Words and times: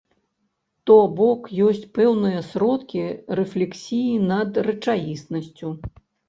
То 0.89 0.93
бок 1.19 1.41
ёсць 1.65 1.83
пэўныя 1.97 2.39
сродкі 2.53 3.03
рэфлексіі 3.41 4.17
над 4.33 4.51
рэчаіснасцю. 4.71 5.69